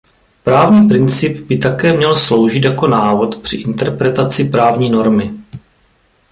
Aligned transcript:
Právní 0.43 0.87
princip 0.87 1.47
by 1.47 1.57
také 1.57 1.93
měl 1.93 2.15
sloužit 2.15 2.63
jako 2.63 2.87
návod 2.87 3.37
při 3.41 3.57
interpretaci 3.57 4.49
právní 4.49 4.89
normy. 4.89 5.33